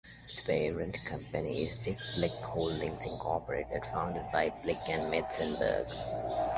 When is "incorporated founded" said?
3.05-4.23